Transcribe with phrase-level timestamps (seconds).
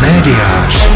[0.00, 0.88] Médiář.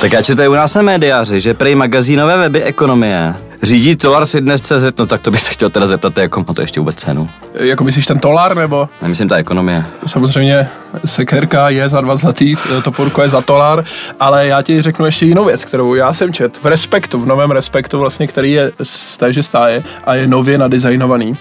[0.00, 4.40] Tak já četaju u nás na médiáři, že prej magazínové weby ekonomie řídí Tolar si
[4.40, 6.96] dnes CZ, no tak to bych se chtěl teda zeptat, jako má to ještě vůbec
[6.96, 7.28] cenu?
[7.54, 8.88] Jako myslíš ten tolar, nebo?
[9.02, 9.84] Nemyslím ta ekonomie.
[10.06, 10.68] Samozřejmě
[11.04, 12.54] sekerka je za dva zlatý,
[12.84, 13.84] toporko je za tolar,
[14.20, 17.50] ale já ti řeknu ještě jinou věc, kterou já jsem čet v Respektu, v novém
[17.50, 21.36] Respektu vlastně, který je z téže stáje a je nově nadizajnovaný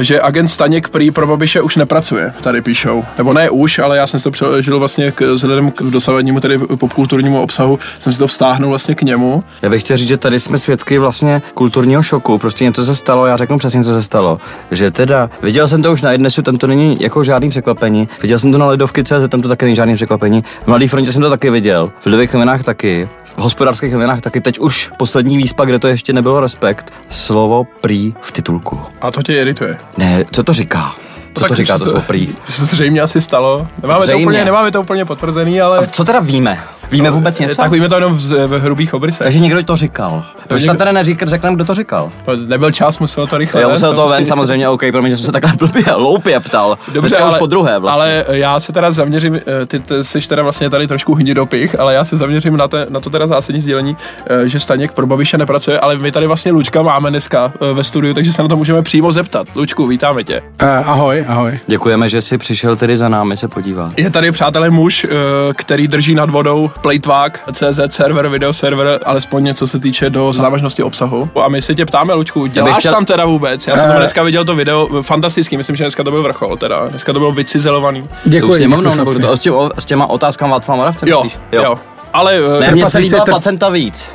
[0.00, 3.04] že agent Staněk prý pro Babiše už nepracuje, tady píšou.
[3.18, 6.58] Nebo ne už, ale já jsem si to přeložil vlastně k, vzhledem k dosavadnímu tedy
[6.58, 9.44] popkulturnímu obsahu, jsem si to vztáhnul vlastně k němu.
[9.62, 13.26] Já bych chtěl říct, že tady jsme svědky vlastně kulturního šoku, prostě něco se stalo,
[13.26, 14.38] já řeknu přesně, co se stalo.
[14.70, 18.38] Že teda, viděl jsem to už na Ednesu, tam to není jako žádný překvapení, viděl
[18.38, 21.22] jsem to na Ledovky CZ, tam to taky není žádný překvapení, v Mladý frontě jsem
[21.22, 25.64] to taky viděl, v Lidových novinách taky, v hospodářských novinách taky, teď už poslední výspa,
[25.64, 28.80] kde to ještě nebylo respekt, slovo prý v titulku.
[29.00, 29.67] A to tě irituje.
[29.96, 30.94] Ne, co to říká?
[31.34, 32.28] Co Tak to říká to slovo prý?
[32.56, 33.68] Zřejmě asi stalo.
[33.82, 34.24] Nemáme to, Zřejmě.
[34.24, 35.78] úplně, nemáme to úplně potvrzený, ale...
[35.78, 36.58] A co teda víme?
[36.90, 37.62] Víme vůbec něco?
[37.62, 39.24] Tak víme to jenom v, v hrubých obrysech.
[39.24, 40.24] Takže někdo to říkal.
[40.48, 42.10] Proč někdo- tam teda neříkat, řekneme, kdo to říkal?
[42.26, 43.60] No, Nebyl čas, muselo to rychle.
[43.60, 43.72] Já ne?
[43.72, 46.78] musel to prostě- ven, samozřejmě, OK, pro mě, že jsem se takhle blbě, loupě ptal.
[46.92, 48.02] Dneska už po druhé vlastně.
[48.02, 51.94] ale já se teda zaměřím, eh, ty, ty jsi teda vlastně tady trošku hnidopich, ale
[51.94, 55.38] já se zaměřím na, te, na to teda zásadní sdělení, eh, že Staněk pro Babiše
[55.38, 58.56] nepracuje, ale my tady vlastně Lučka máme dneska eh, ve studiu, takže se na to
[58.56, 59.48] můžeme přímo zeptat.
[59.56, 60.42] Lučku, vítáme tě.
[60.62, 61.60] Uh, ahoj, ahoj.
[61.66, 63.92] Děkujeme, že jsi přišel tedy za námi se podívat.
[63.96, 65.08] Je tady, přátelé, muž, eh,
[65.56, 70.82] který drží nad vodou Platevac, CZ server, video server, alespoň něco se týče do závažnosti
[70.82, 71.30] obsahu.
[71.44, 73.66] A my se tě ptáme, Lučku, děláš chtěl- tam teda vůbec?
[73.66, 73.88] Já jsem Eh.
[73.88, 76.86] tam dneska viděl to video, fantastický, myslím, že dneska to byl vrchol, teda.
[76.86, 78.08] Dneska to bylo vycizelovaný.
[78.24, 78.54] Děkuji.
[78.56, 81.42] sněmovnou, děkuji, nebo to, s, těm, s těma otázkama Václava Moravce, Jo, myslíš?
[81.52, 81.62] jo.
[81.62, 81.78] jo.
[82.18, 84.10] Ale eh, Ne, Trpaslíci líbila tr- placenta víc.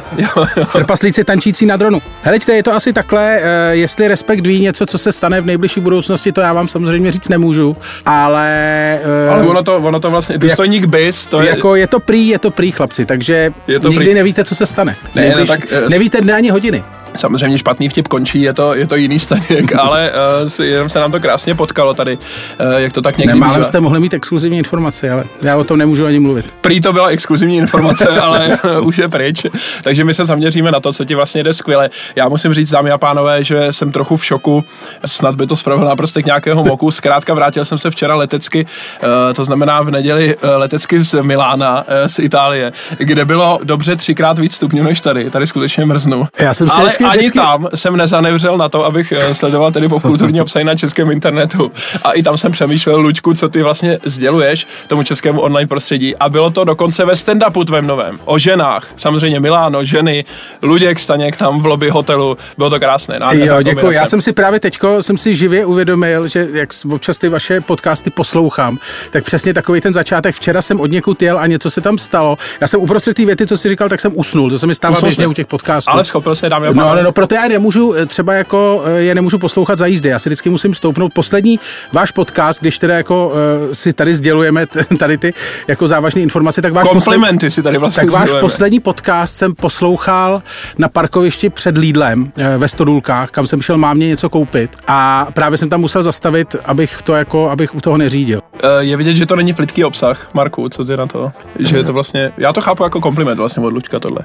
[0.73, 2.01] Trpaslíci tančící na dronu.
[2.23, 5.79] Heleďte, je to asi takhle, uh, jestli Respekt ví něco, co se stane v nejbližší
[5.79, 8.99] budoucnosti, to já vám samozřejmě říct nemůžu, ale...
[9.27, 12.27] Uh, ale ono to, ono to vlastně, důstojník BIS, to je, jako je to prý,
[12.27, 14.13] je to prý, chlapci, takže Je to nikdy prý.
[14.13, 14.95] nevíte, co se stane.
[15.15, 16.83] Ne, ne, Nejbliž- tak, eh, s- nevíte dne ani hodiny.
[17.15, 20.99] Samozřejmě špatný vtip končí, je to, je to jiný staněk, ale uh, si, jenom se
[20.99, 23.67] nám to krásně potkalo tady, uh, jak to tak někdy Nemálem bývá.
[23.67, 26.45] jste mohli mít exkluzivní informace, ale já o tom nemůžu ani mluvit.
[26.61, 29.45] Prý to byla exkluzivní informace, ale už je pryč.
[29.83, 31.89] Takže my se zaměříme na to, co ti vlastně jde skvěle.
[32.15, 34.63] Já musím říct, dámy a pánové, že jsem trochu v šoku.
[35.05, 36.91] Snad by to spravil na prostech nějakého moku.
[36.91, 38.65] Zkrátka vrátil jsem se včera letecky,
[39.03, 43.95] eh, to znamená v neděli eh, letecky z Milána, eh, z Itálie, kde bylo dobře
[43.95, 45.29] třikrát víc stupňů než tady.
[45.29, 46.25] Tady skutečně mrznu.
[46.39, 49.71] Já jsem si Ale vždycky- ani vždycky- tam jsem nezanevřel na to, abych eh, sledoval
[49.71, 51.71] tedy popkulturní obsahy na českém internetu.
[52.03, 56.15] A i tam jsem přemýšlel, Lučku, co ty vlastně sděluješ tomu českému online prostředí.
[56.15, 58.19] A bylo to dokonce ve stand-upu tvém novém.
[58.25, 58.87] O ženách.
[58.95, 60.25] Samozřejmě Miláno, ženy,
[60.61, 62.37] Luděk Staněk tam v lobby hotelu.
[62.57, 63.19] Bylo to krásné.
[63.31, 63.91] Jo, děkuji.
[63.91, 68.09] Já jsem si právě teďko, jsem si živě uvědomil, že jak občas ty vaše podcasty
[68.09, 68.77] poslouchám,
[69.11, 70.35] tak přesně takový ten začátek.
[70.35, 72.37] Včera jsem od někud jel a něco se tam stalo.
[72.61, 74.49] Já jsem uprostřed té věty, co si říkal, tak jsem usnul.
[74.49, 75.91] To se mi stává běžně u těch podcastů.
[75.91, 76.92] Ale schopil se, dámy a No.
[76.93, 80.09] Ale no, proto já nemůžu, eh, třeba jako eh, je nemůžu poslouchat za jízdy.
[80.09, 81.13] Já si vždycky musím stoupnout.
[81.13, 81.59] Poslední
[81.93, 84.65] váš podcast, když teda jako uh, si tady sdělujeme
[84.99, 85.33] tady ty
[85.67, 88.41] jako závažné informace, tak váš poslední, Komplimenty si tady vlastně tak váš sdělujeme.
[88.41, 90.41] poslední podcast jsem poslouchal
[90.77, 95.57] na parkovišti před Lidlem eh, ve Stodulkách, kam jsem šel mámě něco koupit a právě
[95.57, 98.41] jsem tam musel zastavit, abych to jako, abych u toho neřídil.
[98.63, 100.27] Eh, Je vidět, že to není plitký obsah.
[100.33, 101.31] Marku, co ty na to?
[101.59, 104.19] Že je to vlastně, já to chápu jako kompliment vlastně od Lučka tohle.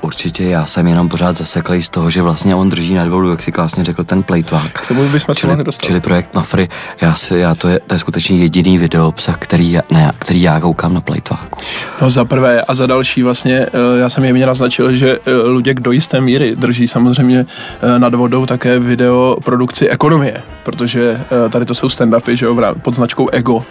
[0.00, 3.42] Určitě já jsem jenom pořád zaseklej z toho, že vlastně on drží nad vodou, jak
[3.42, 4.88] si krásně řekl, ten plejtvák.
[4.88, 6.68] Tomu bychom se Čili, čili projekt Nafry,
[7.00, 10.42] já si, já to je, to je skutečně jediný video obsah, který, já- ne, který
[10.42, 11.53] já koukám na plejtváku.
[12.02, 15.80] No za prvé a za další vlastně, eh, já jsem jemně naznačil, že eh, Luděk
[15.80, 17.46] do jisté míry drží samozřejmě
[17.82, 21.20] eh, nad vodou také video produkci ekonomie, protože
[21.50, 23.64] tady to jsou stand-upy, že jo, pod značkou Ego,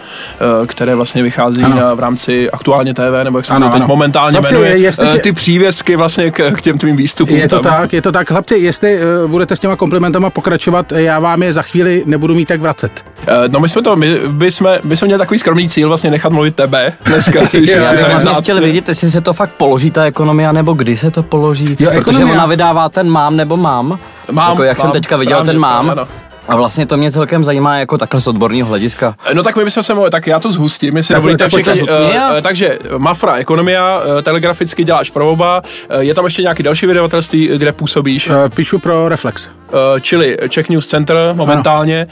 [0.66, 1.76] které vlastně vychází Ano.
[1.76, 3.88] na, v rámci aktuálně TV, nebo jak se Ano, to teď ano.
[3.88, 7.36] momentálně Chlapci, jmenuje, jestli tě- ty přívěsky vlastně k, k těm tvým výstupům.
[7.36, 7.72] Je to tam.
[7.72, 8.28] tak, je to tak.
[8.28, 12.60] Chlapci, jestli budete s těma komplimentama pokračovat, já vám je za chvíli nebudu mít jak
[12.60, 13.04] vracet.
[13.48, 16.32] No my jsme to, my, my, jsme, my jsme měli takový skromný cíl vlastně nechat
[16.32, 17.40] mluvit tebe dneska.
[17.52, 20.96] jo, Já bych vlastně chtěl vědět, jestli se to fakt položí ta ekonomia, nebo kdy
[20.96, 21.76] se to položí.
[21.80, 22.34] Jo, Protože ekonomia.
[22.34, 23.98] ona vydává ten mám nebo mám.
[24.32, 25.84] Mám, jako jak mám, jsem teďka viděl správně, ten mám.
[25.84, 26.08] správně, ano.
[26.48, 29.14] A vlastně to mě celkem zajímá jako takhle z odborného hlediska.
[29.34, 31.72] No tak my bychom se mohli, tak já to zhustím, jestli Tak dovolíte všichni.
[31.74, 31.88] zhustni.
[31.90, 35.62] Uh, uh, takže Mafra, ekonomia, uh, telegraficky děláš pro oba.
[35.94, 38.28] Uh, je tam ještě nějaký další vydavatelství, kde působíš?
[38.28, 39.48] Uh, píšu pro Reflex.
[39.74, 42.06] Uh, čili Czech News Center momentálně,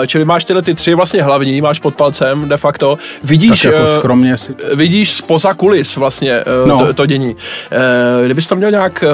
[0.00, 3.72] uh, čili máš tyhle ty tři vlastně hlavní, máš pod palcem de facto, vidíš, Tak
[3.72, 4.54] jako uh, skromně si...
[4.74, 6.78] vidíš spoza kulis vlastně No.
[6.78, 7.36] to, to dění.
[8.24, 9.04] Kdybys to měl nějak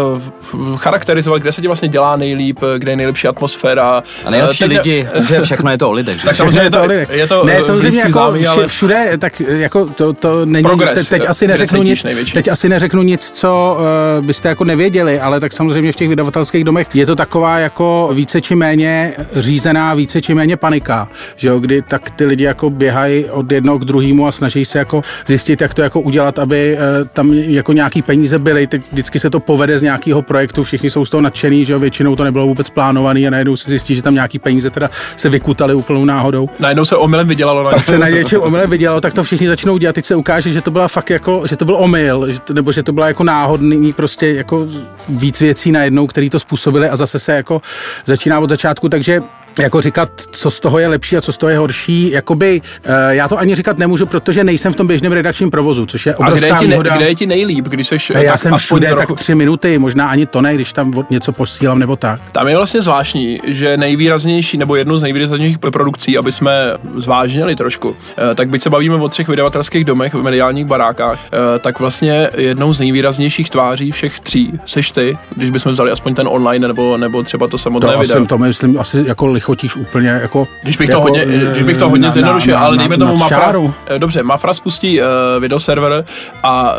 [0.76, 4.02] charakterizovat, kde se ti vlastně dělá nejlíp, eh, kde je nejlepší atmosféra.
[4.24, 6.24] A nejlepší eh, teď- lidi, že všechno je to o lidech, že?
[6.24, 7.06] Tak samozřejmě je to, lidé.
[7.10, 10.98] je to ne, eh, samozřejmě jako známý, ale všude, tak jako to, to není, Progres,
[10.98, 12.32] teď, teď eh, asi neřeknu nic, největší?
[12.32, 13.76] teď asi neřeknu nic, co
[14.20, 17.89] uh, byste jako nevěděli, ale tak samozřejmě v těch vydavatelských domech je to taková jako
[18.12, 22.70] více či méně řízená, více či méně panika, že jo, kdy tak ty lidi jako
[22.70, 26.76] běhají od jednoho k druhému a snaží se jako zjistit, jak to jako udělat, aby
[26.76, 30.90] uh, tam jako nějaký peníze byly, teď vždycky se to povede z nějakého projektu, všichni
[30.90, 33.94] jsou z toho nadšený, že jo, většinou to nebylo vůbec plánovaný a najednou se zjistí,
[33.94, 36.48] že tam nějaký peníze teda se vykutaly úplnou náhodou.
[36.58, 39.78] Najednou se omylem vydělalo na pak se na něčem omylem vydělalo, tak to všichni začnou
[39.78, 39.92] dělat.
[39.92, 42.72] Teď se ukáže, že to byla fakt jako, že to byl omyl, že to, nebo
[42.72, 44.66] že to byla jako náhodný, prostě jako
[45.08, 47.62] víc věcí najednou, které to způsobily a zase se jako
[48.04, 49.22] začíná od začátku, takže
[49.58, 52.90] jako říkat, co z toho je lepší a co z toho je horší, jakoby eh,
[53.10, 56.30] já to ani říkat nemůžu, protože nejsem v tom běžném redakčním provozu, což je A
[56.30, 56.96] kde je, obrovská ti ne, výhoda.
[56.96, 59.78] kde je ti nejlíp, když seš A já tak jsem všude trochu, tak tři minuty,
[59.78, 62.20] možná ani to ne, když tam něco posílám nebo tak.
[62.32, 66.52] Tam je vlastně zvláštní, že nejvýraznější, nebo jednu z nejvýraznějších produkcí, aby jsme
[66.96, 67.96] zvážnili trošku,
[68.30, 72.28] eh, tak byť se bavíme o třech vydavatelských domech v mediálních barákách, eh, tak vlastně
[72.36, 76.96] jednou z nejvýraznějších tváří všech tří seš ty, když bychom vzali aspoň ten online nebo,
[76.96, 78.16] nebo třeba to samotné To, video.
[78.16, 80.48] jsem, to myslím asi jako lichotíš úplně jako...
[80.62, 82.82] Když bych, to jako, hodně, eh, když bych to hodně na- zjednodušil, na- ale na-
[82.82, 83.38] dejme na tomu Mafra.
[83.38, 83.74] čáru.
[83.86, 85.06] eh, Dobře, Mafra spustí uh,
[85.40, 86.04] videoserver
[86.42, 86.72] a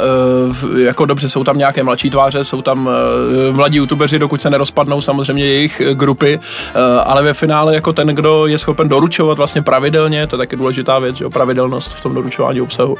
[0.72, 2.92] uh, jako dobře, jsou tam nějaké mladší tváře, jsou tam uh,
[3.56, 8.48] mladí youtubeři, dokud se nerozpadnou samozřejmě jejich grupy, uh, ale ve finále jako ten, kdo
[8.48, 12.14] je schopen doručovat vlastně pravidelně, to je taky důležitá věc, že jo, pravidelnost v tom
[12.16, 12.98] doručování obsahu uh,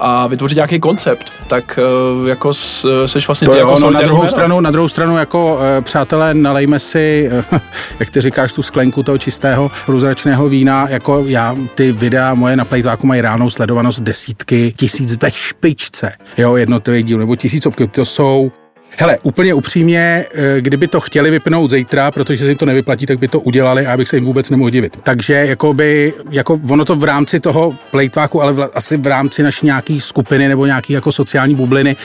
[0.00, 1.78] a vytvořit nějaký koncept, tak
[2.20, 4.30] uh, jako s, seš vlastně To ty jako no, na solidární druhou jméno.
[4.30, 7.60] stranu, na druhou stranu jako e, přátelé, nalejme si, e,
[8.00, 12.64] jak ty říkáš, tu sklenku toho čistého průzračného vína, jako já, ty videa moje na
[12.64, 18.52] Playtváku mají reálnou sledovanost desítky, tisíc ve špičce, jo, jednotlivý díl, nebo tisícovky, to jsou
[18.98, 23.18] Hele, úplně upřímně, eh, kdyby to chtěli vypnout zítra, protože se jim to nevyplatí, tak
[23.18, 24.96] by to udělali a já bych se jim vůbec nemohl divit.
[25.02, 29.66] Takže jakoby, jako ono to v rámci toho plejtváku, ale v, asi v rámci naší
[29.66, 31.96] nějaký skupiny nebo nějaký jako sociální bubliny,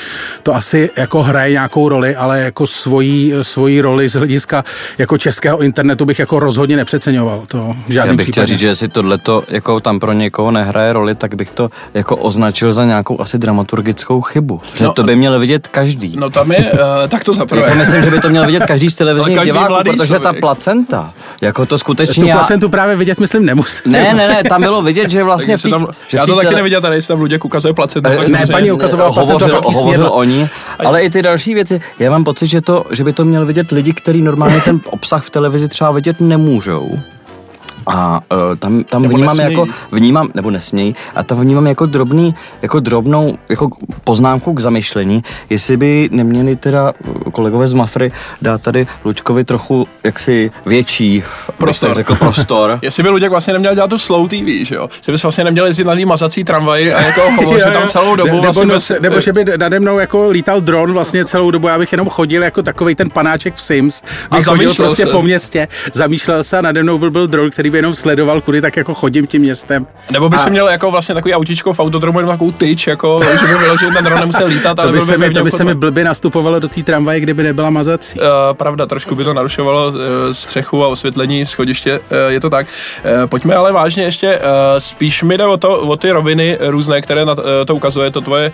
[0.44, 4.64] to asi jako hraje nějakou roli, ale jako svojí, svojí roli z hlediska
[4.98, 7.44] jako českého internetu bych jako rozhodně nepřeceňoval.
[7.48, 8.48] To v Já bych chtěl případě.
[8.48, 12.74] říct, že jestli tohleto jako tam pro někoho nehraje roli, tak bych to jako označil
[12.74, 14.62] za nějakou asi dramaturgickou chybu.
[14.74, 16.16] Že No, to by měl vidět každý.
[16.20, 17.62] No tam je, uh, tak to zaprvé.
[17.62, 20.42] Jako myslím, že by to měl vidět každý z televizních diváků, mladý protože ta člověk.
[20.42, 22.38] placenta, jako to Tu skutečně já...
[22.38, 23.92] placentu právě vidět, myslím, nemusím.
[23.92, 26.48] Ne, ne, ne, tam bylo vidět, že vlastně v tý, tam, že já to taky
[26.48, 28.10] tele- neviděl, tady se tam Luděk ukazuje placenta.
[28.10, 30.50] tak Eh, ne, samozřejmě- paní ukazovala placenta, hovořil, pak hovořil o ní,
[30.86, 31.82] ale i ty další věci.
[32.00, 35.24] Já mám pocit, že, to, že by to měl vidět lidi, kteří normálně ten obsah
[35.24, 37.00] v televizi třeba vidět nemůžou.
[37.88, 39.60] A uh, tam, tam Nebo vnímám nesmějí.
[39.60, 43.70] jako, vnímám, nebo nesmějí, a tam vnímám jako drobný, jako drobnou, jako
[44.04, 48.12] poznámku k zamyšlení, jestli by neměli teda uh, kolegové z Mafry
[48.42, 51.24] dát tady Lučkovi trochu jaksi větší,
[51.58, 51.96] Prostor.
[51.96, 52.80] řekl, prostor.
[52.82, 54.88] Jestli by Luděk vlastně neměl dělat tu slow TV, že jo?
[55.06, 58.36] Že bys vlastně neměl jezdit na tý mazací tramvaji a jako hovořit tam celou dobu
[58.36, 61.52] Ne- vlastně nebo, bez, nos, nebo že by nade mnou jako lítal dron vlastně celou
[61.52, 64.04] dobu, já bych jenom chodil jako takový ten panáček v Sims.
[64.32, 65.12] A chodil zamýšlel prostě se.
[65.12, 68.62] po městě, zamýšlel se a nade mnou byl, byl dron, který by jenom sledoval, kudy
[68.62, 69.88] tak jako chodím tím městem.
[70.12, 73.20] Nebo by A- si měl jako vlastně takový autíčko v autodromu, jenom takovou tyč, jako,
[73.42, 75.52] že by bylo, že ten dron nemusel lítat, ale To by, se mi, to by
[75.52, 78.20] se mi blbě nastupovalo do té tramvaje, kdyby nebyla mazací.
[78.20, 79.96] Uh, pravda, trošku by to narušovalo uh,
[80.32, 82.68] střechu a osvětlení schodiště, uh, je to tak.
[82.68, 84.44] Uh, pojďme ale vážně ještě, uh,
[84.78, 88.12] spíš mi jde o, to, o ty roviny různé, které na to, uh, to ukazuje,
[88.12, 88.52] to tvoje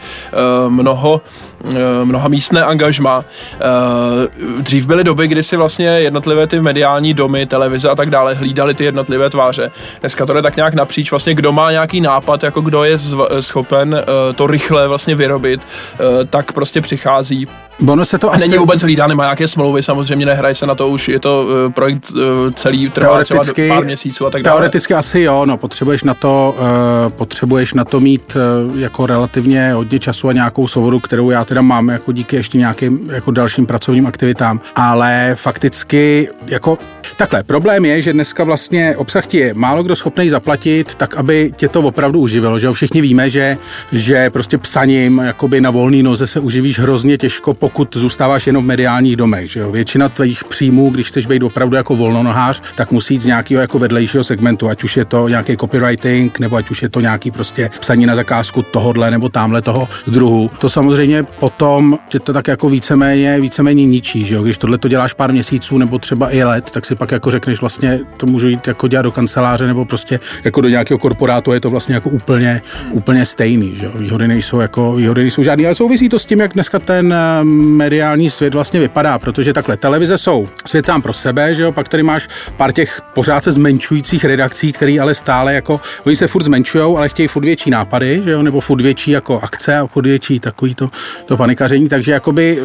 [0.66, 1.20] uh, mnoho, uh,
[2.04, 3.18] mnoha místné angažma.
[3.18, 8.34] Uh, dřív byly doby, kdy si vlastně jednotlivé ty mediální domy, televize a tak dále
[8.34, 9.72] hlídali ty jednotlivé tváře.
[10.00, 13.38] Dneska to jde tak nějak napříč, vlastně kdo má nějaký nápad, jako kdo je zv-
[13.40, 14.04] schopen
[14.36, 15.68] to rychle vlastně vyrobit,
[16.30, 17.48] tak prostě přichází
[17.88, 18.48] Ono se to a asi...
[18.48, 21.74] není vůbec hlídá, nemá nějaké smlouvy, samozřejmě nehraje se na to už, je to uh,
[21.74, 22.20] projekt uh,
[22.54, 24.58] celý, trvá třeba pár měsíců a tak dále.
[24.58, 28.38] Teoreticky asi jo, no, potřebuješ na to, uh, potřebuješ na to mít
[28.72, 32.58] uh, jako relativně hodně času a nějakou svobodu, kterou já teda mám jako díky ještě
[32.58, 36.78] nějakým jako dalším pracovním aktivitám, ale fakticky jako
[37.18, 41.52] takhle, problém je, že dneska vlastně obsah ti je málo kdo schopný zaplatit, tak aby
[41.56, 43.58] tě to opravdu uživilo, že jo, všichni víme, že,
[43.92, 48.68] že prostě psaním jakoby na volný noze se uživíš hrozně těžko pokud zůstáváš jenom v
[48.68, 49.52] mediálních domech.
[49.52, 49.72] Že jo?
[49.72, 53.80] Většina tvých příjmů, když chceš být opravdu jako volnonohář, tak musí jít z nějakého jako
[53.80, 57.70] vedlejšího segmentu, ať už je to nějaký copywriting, nebo ať už je to nějaký prostě
[57.80, 60.52] psaní na zakázku tohodle nebo tamhle toho druhu.
[60.60, 64.44] To samozřejmě potom tě to tak jako víceméně, víceméně ničí, že jo?
[64.44, 67.62] Když tohle to děláš pár měsíců nebo třeba i let, tak si pak jako řekneš
[67.62, 71.60] vlastně, to můžu jít jako dělat do kanceláře nebo prostě jako do nějakého korporátu, je
[71.60, 73.92] to vlastně jako úplně, úplně stejný, že jo?
[73.96, 77.16] Výhody nejsou jako, výhody nejsou žádný, ale souvisí to s tím, jak dneska ten
[77.54, 81.72] mediální svět vlastně vypadá, protože takhle televize jsou svět sám pro sebe, že jo?
[81.72, 86.28] Pak tady máš pár těch pořád se zmenšujících redakcí, které ale stále jako, oni se
[86.28, 88.42] furt zmenšují, ale chtějí furt větší nápady, že jo?
[88.42, 90.90] nebo furt větší jako akce a furt větší takový to,
[91.26, 92.60] to panikaření, takže jakoby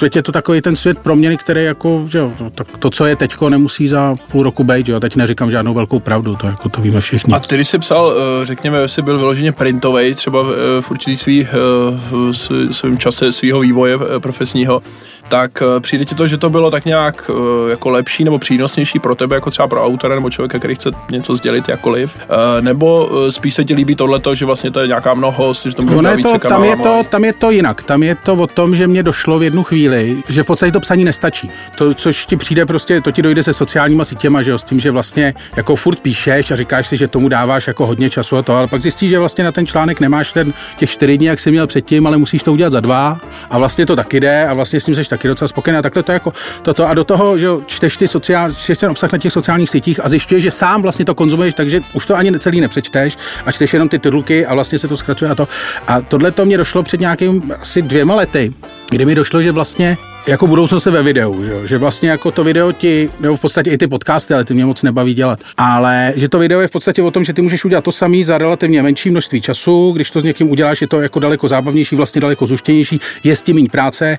[0.00, 3.16] teď je to takový ten svět proměny, který jako, že jo, tak to, co je
[3.16, 6.68] teďko, nemusí za půl roku být, že jo, teď neříkám žádnou velkou pravdu, to jako
[6.68, 7.34] to víme všichni.
[7.34, 11.42] A ty, jsi psal, eh, řekněme, jestli byl vyloženě printový, třeba v, v určitý svý,
[11.42, 11.48] eh,
[12.10, 14.82] v svém čase svého vývoje eh, profesního,
[15.28, 17.30] tak přijde ti to, že to bylo tak nějak
[17.70, 21.36] jako lepší nebo přínosnější pro tebe, jako třeba pro autora nebo člověka, který chce něco
[21.36, 22.16] sdělit jakkoliv,
[22.60, 26.08] nebo spíš se ti líbí tohleto, že vlastně to je nějaká mnohost, že to může
[26.08, 27.82] je to, tam, je to, tam je to jinak.
[27.82, 30.80] Tam je to o tom, že mě došlo v jednu chvíli, že v podstatě to
[30.80, 31.50] psaní nestačí.
[31.78, 34.80] To, což ti přijde prostě, to ti dojde se sociálníma sítěma, že jo, s tím,
[34.80, 38.42] že vlastně jako furt píšeš a říkáš si, že tomu dáváš jako hodně času a
[38.42, 41.40] to, ale pak zjistíš, že vlastně na ten článek nemáš ten těch čtyři dní, jak
[41.40, 43.18] jsi měl předtím, ale musíš to udělat za dva
[43.50, 46.02] a vlastně to taky jde a vlastně s tím jsi taky docela spokojený a takhle
[46.02, 49.32] to jako toto a do toho, že čteš, ty sociál, čteš ten obsah na těch
[49.32, 53.18] sociálních sítích a zjišťuješ, že sám vlastně to konzumuješ, takže už to ani celý nepřečteš
[53.46, 55.48] a čteš jenom ty titulky a vlastně se to zkracuje a to.
[55.86, 58.52] A tohle to mě došlo před nějakým asi dvěma lety,
[58.90, 62.44] kdy mi došlo, že vlastně jako budoucnost se ve videu, že, že vlastně jako to
[62.44, 66.12] video ti, nebo v podstatě i ty podcasty, ale ty mě moc nebaví dělat, ale
[66.16, 68.38] že to video je v podstatě o tom, že ty můžeš udělat to samý za
[68.38, 72.20] relativně menší množství času, když to s někým uděláš, je to jako daleko zábavnější, vlastně
[72.20, 74.18] daleko zuštěnější, je s tím méně práce,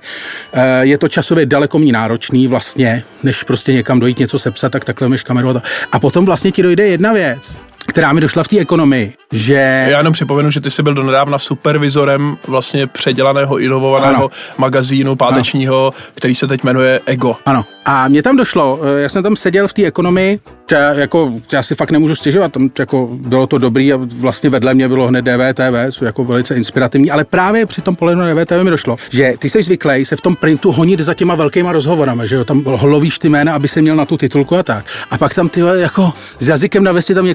[0.52, 4.84] eh, je to časově daleko méně náročný vlastně, než prostě někam dojít něco sepsat, tak
[4.84, 7.56] takhle máš kameru a, a potom vlastně ti dojde jedna věc,
[7.86, 9.86] která mi došla v té ekonomii, že...
[9.90, 14.30] Já jenom připomenu, že ty jsi byl donedávna supervizorem vlastně předělaného, inovovaného ano.
[14.58, 16.04] magazínu pátečního, ano.
[16.14, 17.36] který se teď jmenuje Ego.
[17.46, 17.64] Ano.
[17.84, 20.40] A mě tam došlo, eh, já jsem tam seděl v té ekonomii,
[20.70, 24.74] já, jako, já si fakt nemůžu stěžovat, tam jako bylo to dobrý a vlastně vedle
[24.74, 28.62] mě bylo hned DVTV, co jako velice inspirativní, ale právě při tom pohledu na DVTV
[28.62, 32.26] mi došlo, že ty jsi zvyklý se v tom printu honit za těma velkýma rozhovorama,
[32.26, 34.84] že jo, tam holovíš ty jména, aby se měl na tu titulku a tak.
[35.10, 37.26] A pak tam ty jako s jazykem na vesti tam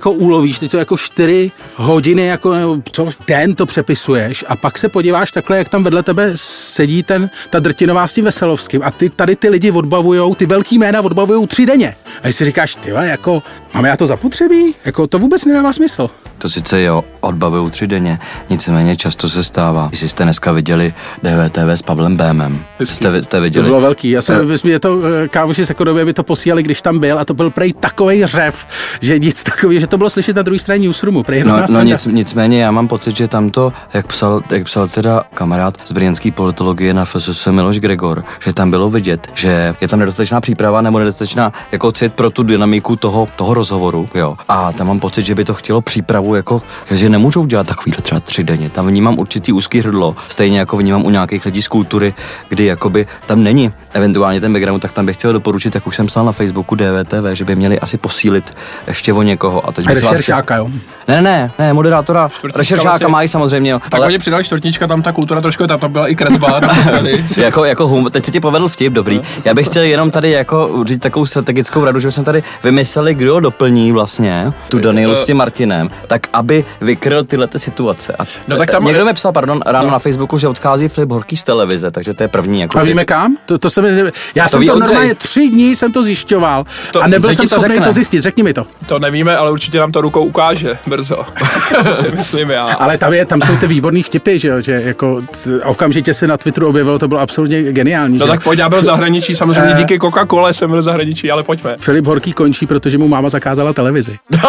[0.42, 2.54] úlovíš, ty to jako čtyři hodiny, jako
[2.92, 7.30] co den to přepisuješ a pak se podíváš takhle, jak tam vedle tebe sedí ten,
[7.50, 11.48] ta drtinová s tím Veselovským a ty tady ty lidi odbavujou, ty velký jména odbavujou
[11.48, 11.96] tři denně.
[12.24, 13.44] A si říkáš, ty jako,
[13.74, 14.76] máme já to zapotřebí?
[14.86, 16.08] Jako to vůbec nedává smysl.
[16.42, 18.20] To sice jo, odbavují tři denně,
[18.50, 19.88] nicméně často se stává.
[19.90, 20.94] Když jste dneska viděli
[21.24, 23.66] DVTV s Pavlem Bémem, jste, jste viděli?
[23.66, 26.64] To bylo velký, já jsem, uh, je to, eh, kávoši se kodově by to posílali,
[26.64, 28.68] když tam byl a to byl prej takový řev,
[29.02, 31.24] že nic takový, že to bylo slyšet na druhé straně newsroomu.
[31.24, 34.88] Prej no, no nic, nicméně já mám pocit, že tam to, jak psal, jak psal
[34.88, 39.88] teda kamarád z brněnské politologie na FSS Miloš Gregor, že tam bylo vidět, že je
[39.88, 44.38] tam nedostatečná příprava nebo nedostatečná jako cit pro tu dynamiku toho, toho rozhovoru, jo.
[44.48, 46.62] A tam mám pocit, že by to chtělo přípravu jako,
[46.92, 48.70] že nemůžou dělat takovýhle třeba tři denně.
[48.70, 52.14] Tam vnímám určitý úzký hrdlo, stejně jako vnímám u nějakých lidí z kultury,
[52.50, 56.08] kdy jakoby tam není eventuálně ten background, tak tam bych chtěl doporučit, jak už jsem
[56.08, 58.56] psal na Facebooku DVTV, že by měli asi posílit
[58.88, 59.68] ještě o někoho.
[59.68, 60.70] A teď rešeršáka, jo?
[61.08, 63.72] Ne, ne, ne, moderátora, rešeršáka vlastně, mají samozřejmě.
[63.72, 64.08] Jo, tak ale...
[64.08, 66.62] oni přidali čtvrtnička, tam ta kultura trošku, tam, tam byla i kresba.
[67.38, 69.22] jako, jako hum, teď ti povedl vtip, dobrý.
[69.46, 73.40] Já bych chtěl jenom tady jako říct takovou strategickou radu, že jsme tady vymysleli, kdo
[73.40, 78.16] doplní vlastně tu Danielu s tím Martinem, tak aby vykryl tyhle ty situace.
[78.20, 78.86] A no, tak tam...
[78.86, 79.92] Někdo mi psal, pardon, ráno no.
[79.92, 82.62] na Facebooku, že odchází Filip Horký z televize, takže to je první.
[82.62, 83.38] Jako a víme kam?
[83.46, 87.08] To, to jsem, já to jsem to normálně tři dní jsem to zjišťoval to, a
[87.08, 88.66] nebyl jsem to schopný to zjistit, řekni mi to.
[88.86, 91.26] To nevíme, ale určitě nám to rukou ukáže brzo.
[92.18, 92.66] myslím já.
[92.66, 96.28] Ale tam, je, tam jsou ty výborný vtipy, že jo, že jako t, okamžitě se
[96.28, 98.18] na Twitteru objevilo, to bylo absolutně geniální.
[98.18, 98.32] No že?
[98.32, 101.76] tak pojď, já byl v zahraničí, samozřejmě díky Coca-Cole jsem byl v zahraničí, ale pojďme.
[101.80, 104.18] Filip Horký končí, protože mu máma zakázala televizi.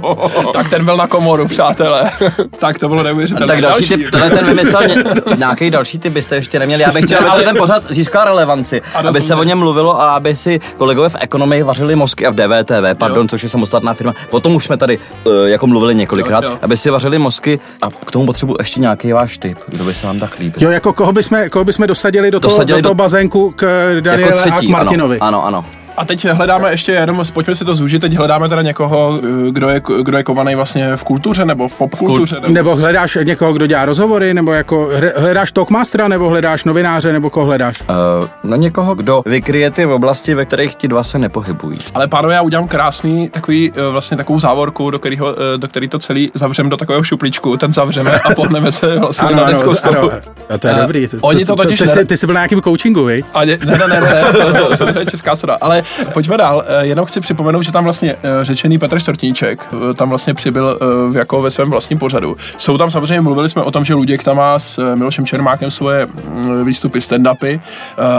[0.52, 2.10] tak ten byl na komoru, přátelé.
[2.58, 3.46] tak to bylo neuvěřitelné.
[3.46, 5.04] Tak další, další typ, ten vymyslel ně,
[5.36, 6.82] nějaký další typ byste ještě neměli.
[6.82, 10.36] Já bych chtěl, aby ten pořad získal relevanci, aby se o něm mluvilo a aby
[10.36, 13.28] si kolegové v ekonomii vařili mozky a v DVTV, pardon, jo.
[13.28, 14.14] což je samostatná firma.
[14.30, 16.58] O tom už jsme tady uh, jako mluvili několikrát, jo, jo.
[16.62, 20.06] aby si vařili mozky a k tomu potřebuji ještě nějaký váš tip, kdo by se
[20.06, 20.62] vám tak líbil.
[20.62, 23.66] Jo, jako koho bychom, koho bychom dosadili do, dosadili toho, do toho bazénku k
[24.00, 25.18] Daniele jako třetí, a k Martinovi.
[25.20, 25.58] Ano, ano.
[25.58, 25.85] ano.
[25.96, 29.68] A teď hledáme ještě, jenom pojďme si to zúžit, teď hledáme teda někoho, eh, kdo
[29.68, 32.34] je, kdo je kovaný vlastně v kultuře nebo v popkultuře.
[32.40, 32.54] Nebo...
[32.54, 37.46] Nebo hledáš někoho, kdo dělá rozhovory, nebo jako hledáš talkmastera, nebo hledáš novináře, nebo koho
[37.46, 37.80] hledáš?
[37.80, 41.78] Uh, na někoho, kdo vykryje ty oblasti, ve kterých ti dva se nepohybují.
[41.94, 45.88] Ale pánové, já udělám krásný takový, eh, vlastně takovou závorku, do, kterého, eh, do který
[45.88, 50.10] to celý zavřeme do takového šuplíčku, ten zavřeme a pohneme se vlastně na diskostolu.
[50.48, 51.06] A to je Eh, dobrý.
[51.20, 53.24] oni to totiž ty, ne- jsi, ty jsi byl na nějakým coachingu, vej?
[53.34, 55.58] A ne, ne, ne, ne, ne, to, to, to je česká soda.
[55.60, 56.64] Ale pojďme dál.
[56.66, 60.78] Eh, Jenom chci připomenout, že tam vlastně eh, řečený Petr Štortníček eh, tam vlastně přibyl
[61.14, 62.36] jako ve svém vlastním pořadu.
[62.58, 66.06] Jsou tam samozřejmě, mluvili jsme o tom, že Luděk tam má s Milošem Čermákem svoje
[66.06, 67.60] mm, výstupy, stand-upy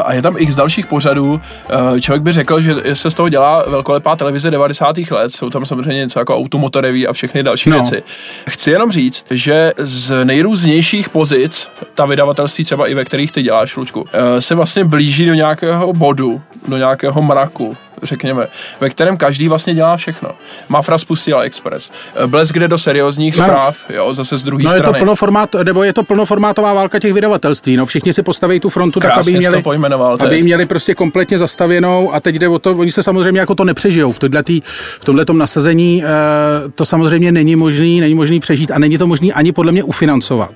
[0.05, 1.41] a je tam x dalších pořadů.
[2.01, 4.97] Člověk by řekl, že se z toho dělá velkolepá televize 90.
[5.11, 5.31] let.
[5.31, 7.75] Jsou tam samozřejmě něco jako automotoreví a všechny další No.
[7.77, 8.03] věci.
[8.49, 13.77] Chci jenom říct, že z nejrůznějších pozic, ta vydavatelství třeba i ve kterých ty děláš,
[13.77, 17.86] Luďku, eh, se vlastně blíží do nějakého bodu, do nějakého mraku, cool.
[18.03, 18.47] Řekněme,
[18.79, 20.29] ve kterém každý vlastně dělá všechno.
[20.69, 21.91] Mafra spustila Express.
[22.15, 23.45] Eh, Blesk jde do seriózních No.
[23.45, 24.99] zpráv, jo, zase z druhé No je to, strany.
[24.99, 27.77] plnoformát, nebo je to plnoformátová válka těch vydavatelství.
[27.77, 30.65] No všichni si postaví tu frontu tak, Krásně aby jsi ji měli, to aby měli
[30.65, 34.19] prostě kompletně zastavěnou a teď jde o to, oni se samozřejmě jako to nepřežijou v,
[34.43, 34.61] tý,
[34.99, 36.07] v tomhle nasazení, e,
[36.75, 40.51] to samozřejmě není možný, není možný přežít a není to možný ani podle mě ufinancovat.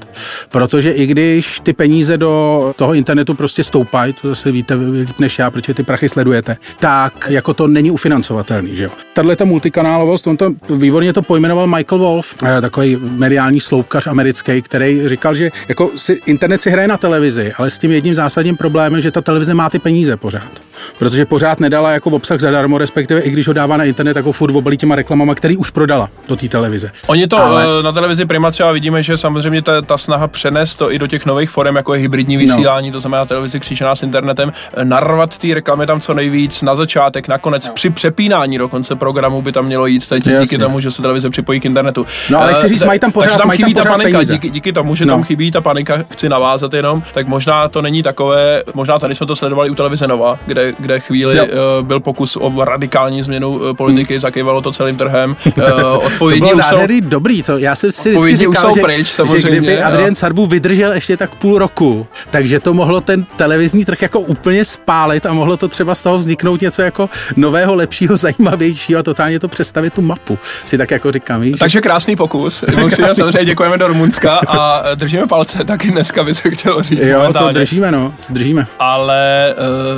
[0.50, 5.40] Protože i když ty peníze do toho internetu prostě stoupají, to zase víte líp než
[5.40, 8.90] já, protože ty prachy sledujete, tak jako to není ufinancovatelný, že jo.
[9.14, 14.62] Tahle ta multikanálovost, on to výborně to pojmenoval Michael Wolf, eh, takový mediální sloupkař americký,
[14.62, 18.58] který říkal, že jako si, internet si hraje na televizi, ale s tím jedním zásadním
[18.58, 20.52] problémem, že ta televize má ty peníze pořád.
[21.00, 24.56] Protože pořád nedala jako obsah zadarmo, respektive i když ho dává na internet, jako furt
[24.56, 26.92] obalí těma reklamama, který už prodala do té televize.
[27.08, 27.84] Oni to Ale- Ale...
[27.84, 31.26] na televizi Prima třeba vidíme, že samozřejmě ta, ta snaha přenést to i do těch
[31.26, 32.94] nových forem, jako je hybridní vysílání, no.
[32.94, 37.21] to znamená televizi křížená s internetem, eh, narvat ty reklamy tam co nejvíc, na začátek,
[37.28, 37.74] nakonec, no.
[37.74, 40.42] při přepínání dokonce programu by tam mělo jít teď Jasně.
[40.44, 42.06] díky tomu, že se televize připojí k internetu.
[42.30, 43.82] No, ale Eh, chci říct, ta- mají tam pořád- takže tam mají tam chybí ta
[43.82, 44.34] pořád panika, peníze.
[44.34, 45.14] díky, díky tomu, že No.
[45.14, 49.26] tam chybí ta panika, chci navázat jenom, tak možná to není takové, možná tady jsme
[49.26, 51.46] to sledovali u televize Nova, kde, kde chvíli Jo.
[51.80, 55.36] uh, byl pokus o radikální změnu uh, politiky, zakývalo to celým trhem.
[55.58, 58.82] Uh, To odpovědi bylo už jsou, dobrý, to já jsem si vždycky říkal, jsou že,
[58.82, 59.82] pryč, že samozřejmě, kdyby jo.
[59.86, 64.66] Adrian Sarbu vydržel ještě tak půl roku, takže to mohlo ten televizní trh jako úplně
[64.66, 69.40] spálit a mohlo to třeba z toho vzniknout něco jako nového, lepšího, zajímavějšího a totálně
[69.40, 70.40] to představit tu mapu.
[70.66, 71.60] Si tak jako říkám, víš?
[71.60, 72.64] Takže krásný pokus.
[72.80, 77.14] Musíme samozřejmě děkujeme do Rumunska a držíme palce, taky dneska by se chtělo říct jo,
[77.14, 77.54] to momentálně.
[77.54, 78.68] držíme, no, to držíme.
[78.80, 79.54] Ale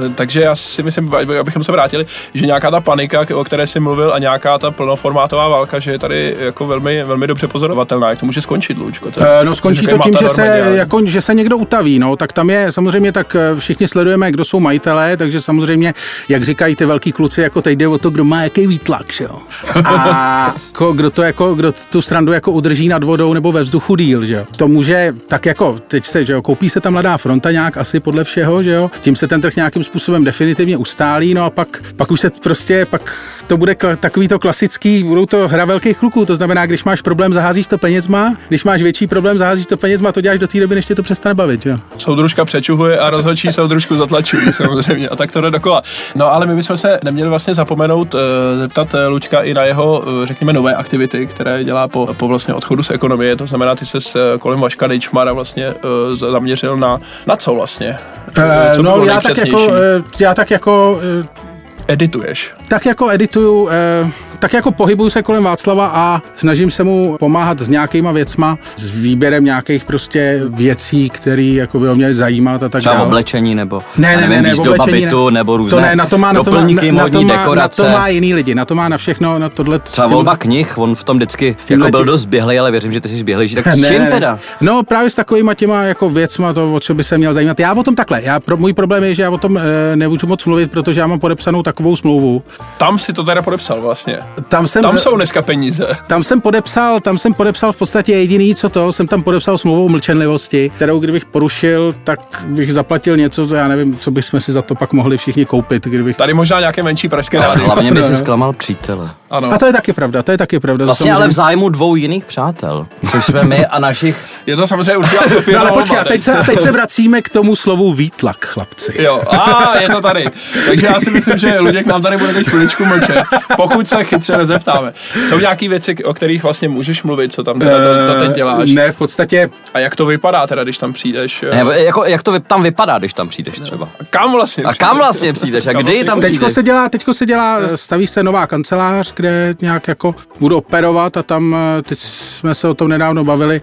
[0.08, 3.79] uh, takže já si myslím, abychom se vrátili, že nějaká ta panika, o které jsi
[3.79, 8.10] mluvil, a nějaká ta plnoformátová válka, že je tady jako velmi, velmi dobře pozorovatelná.
[8.10, 9.11] Jak to může skončit, Lučko?
[9.11, 12.16] To je- Eh, No skončí to tím, že se, jako, že se někdo utaví, no,
[12.16, 15.94] tak tam je samozřejmě tak všichni sledujeme, kdo jsou majitelé, takže samozřejmě,
[16.29, 19.24] jak říkají ty velký kluci, jako teď jde o to, kdo má jaký výtlak, že
[19.24, 19.39] jo.
[19.85, 23.96] A jako, kdo to jako, kdo tu strandu jako udrží nad vodou nebo ve vzduchu
[23.96, 24.46] díl, že jo.
[24.57, 28.00] To může, tak jako, teď se, že jo, koupí se tam mladá fronta nějak asi
[28.00, 28.92] podle všeho, že jo.
[29.01, 32.85] Tím se ten trh nějakým způsobem definitivně ustálí, no a pak, pak už se prostě,
[32.85, 36.83] pak to bude kla, takový to klasický, budou to hra velkých kluků, to znamená, když
[36.83, 40.48] máš problém, zaházíš to penězma, když máš větší problém, zaházíš to penězma, to děláš do
[40.48, 41.77] té doby, než tě to přestane bavit, jo.
[41.98, 45.81] Soudružka přečuhuje a rozhodčí soudružku zatlačují samozřejmě a tak to jde dokola.
[46.16, 48.19] No ale my bychom se neměli vlastně zapomenout uh,
[48.59, 52.53] zeptat eh, Luďka i na jeho, uh, řekněme, nové aktivity, které dělá po, po vlastně
[52.53, 55.74] odchodu z ekonomie, to znamená, ty se s kolem Vaška Dejčmara vlastně
[56.13, 57.98] zaměřil na, na co vlastně?
[58.37, 62.51] Eh, co no, bylo já tak, jako, eh, já tak jako eh, Edituješ.
[62.67, 64.11] tak jako edituju, eh,
[64.44, 68.90] tak jako pohybuju se kolem Václava a snažím se mu pomáhat s nějakýma věcma, s
[68.90, 73.06] výběrem nějakých prostě věcí, které jako by ho měly zajímat a tak Třeba dále.
[73.08, 75.34] oblečení nebo Ne, ne, nevím, ne, ne, výzdoba oblečení bytu ne.
[75.40, 77.34] nebo různé to ne, na to má, na to má, doplňky, na, na, modní to
[77.34, 77.82] má, dekorace.
[77.84, 79.79] na to má jiný lidi, na to má na všechno, na tohle.
[79.79, 83.01] Třeba tím- volba knih, on v tom vždycky jako byl dost běhlej, ale věřím, že
[83.01, 83.56] ty jsi zběhlejší.
[83.56, 84.10] Tak s Ne, čím ne.
[84.12, 84.40] teda?
[84.62, 87.60] No právě s takovýma těma jako věcma, to, o co by se měl zajímat.
[87.60, 89.62] Já o tom takhle, já, pro, můj problém je, že já o tom e,
[89.96, 92.44] nemůžu moc mluvit, protože já mám podepsanou takovou smlouvu.
[92.77, 94.18] Tam si to teda podepsal vlastně.
[94.50, 95.87] Tam jsem, Tam jsou dneska peníze.
[96.07, 99.85] tam jsem podepsal, tam jsem podepsal v podstatě jediný, co to, jsem tam podepsal smlouvu
[99.85, 104.51] o mlčenlivosti, kterou kdybych porušil, tak bych zaplatil něco, co já nevím, co bychom si
[104.51, 106.17] za to pak mohli všichni koupit, kdybych...
[106.17, 107.65] Tady možná nějaké menší pražské Ale rádio.
[107.65, 109.09] hlavně by si zklamal přítele.
[109.29, 109.51] Ano.
[109.53, 110.85] A to je taky pravda, to je taky pravda.
[110.85, 114.15] Vlastně samozřejmě- ale v zájmu dvou jiných přátel, což jsme my a našich
[114.46, 117.29] Je to samozřejmě určitá Sofie No ale počkej, a teď se, teď se vracíme k
[117.29, 118.93] tomu slovu výtlak, chlapci.
[119.00, 120.25] Jo, a je to tady.
[120.67, 123.24] Takže já si myslím, že Luděk nám tady bude teď chviličku mlčet.
[123.55, 124.94] Pokud se chyt, třeba nezeptáme.
[125.27, 128.72] Jsou nějaké věci, o kterých vlastně můžeš mluvit, co tam teda to, to teď děláš?
[128.72, 131.46] Ne, v podstatě A jak to vypadá teda, když tam přijdeš?
[131.51, 133.90] Ne, jako, jak to tam vypadá, když tam přijdeš třeba?
[134.00, 134.64] A kam vlastně?
[134.64, 135.68] A kam vlastně přijdeš?
[135.68, 136.53] A kdy vlastně tam Teďko přijdeš?
[136.53, 141.24] se dělá, teďko se dělá, staví se nová kancelář, kde nějak jako budu operovat a
[141.24, 143.62] tam, eh, teď jsme se o tom nedávno bavili,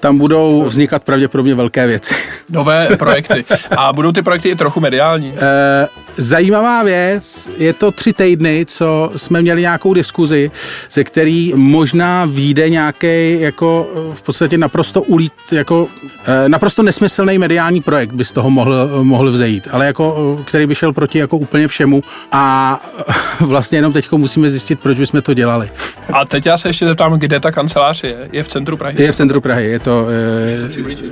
[0.00, 2.14] tam budou vznikat pravděpodobně velké věci.
[2.50, 3.44] Nové projekty.
[3.76, 5.34] A budou ty projekty i trochu mediální?
[5.36, 10.50] Eh, Zajímavá věc, je to tři týdny, co jsme měli nějakou diskuzi,
[10.90, 15.88] ze který možná vyjde nějaký jako v podstatě naprosto ulít, jako
[16.26, 20.66] eh, naprosto nesmyslný mediální projekt by z toho mohl, mohl vzejít, ale jako, eh, který
[20.66, 25.22] by šel proti jako úplně všemu a eh, vlastně jenom teď musíme zjistit, proč bychom
[25.22, 25.70] to dělali.
[26.12, 28.28] A teď já se ještě zeptám, kde ta kancelář je?
[28.32, 29.02] Je v centru Prahy?
[29.02, 30.06] Je v centru Prahy, je to,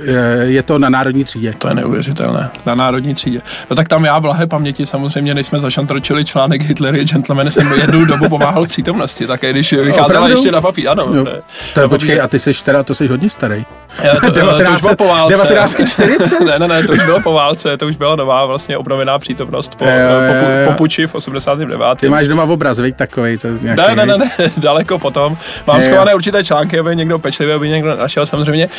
[0.07, 1.53] eh, je to na Národní třídě.
[1.57, 2.49] To je neuvěřitelné.
[2.65, 3.41] Na národní třídě.
[3.69, 7.71] No tak tam já blahé paměti samozřejmě, než jsme zašantročili článek Hitler je gentleman, jsem
[7.71, 10.27] jednu dobu pomáhal v přítomnosti, také když vycházela Opravdu?
[10.29, 10.89] ještě na papír.
[10.89, 11.05] Ano.
[11.15, 11.25] Jo.
[11.73, 13.65] to je- počkej, a ty jsi teda, to jsi hodně starý.
[14.01, 15.33] To, to, to už bylo po válce.
[15.33, 16.39] 1940?
[16.45, 19.75] ne, ne, ne, to už bylo po válce, to už byla nová vlastně obnovená přítomnost
[19.75, 21.79] po, po, po, puči v 89.
[21.99, 25.37] Ty máš doma obraz, veď takovej, co nějaký, Ne, ne, ne, ne, daleko potom.
[25.67, 28.69] Mám schované určité články, aby někdo pečlivě, aby někdo našel samozřejmě.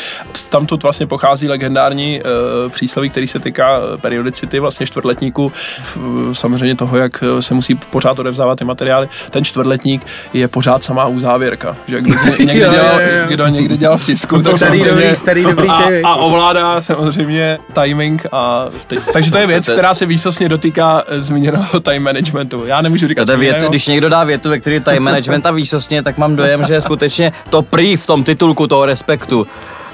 [0.49, 2.21] Tam tu vlastně pochází legendární
[2.65, 5.53] uh, přísloví, který se týká eh, periodicity vlastně čtvrtletníku,
[6.33, 9.09] samozřejmě toho, jak eh, se musí pořád odevzdávat ty materiály.
[9.31, 14.05] Ten čtvrtletník je pořád samá uzávěrka, že kdo ně- někdy, dělal, kdo někdy dělal v
[14.05, 19.39] tisku, to samozřejmě- dobrý, starý dobrý a, a ovládá samozřejmě timing a teď, takže to
[19.39, 22.67] je věc, která se výsostně dotýká eh, zmíněného time managementu.
[22.67, 25.51] Já nemůžu říkat To je vět, když někdo dá větu, ve které time management a
[25.51, 29.47] výsostně, tak mám dojem, že skutečně to prý v tom titulku toho respektu